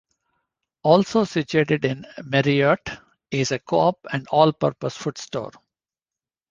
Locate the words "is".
3.29-3.51